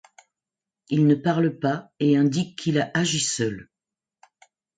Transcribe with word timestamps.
Il 0.89 1.05
ne 1.05 1.13
parle 1.13 1.59
pas 1.59 1.91
et 1.99 2.17
indique 2.17 2.57
qu'il 2.57 2.79
a 2.81 2.89
agi 2.95 3.19
seul. 3.19 3.69